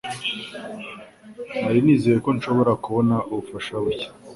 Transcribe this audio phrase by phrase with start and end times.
[1.61, 4.07] Nari nizeye ko nshobora kubona ubufasha buke.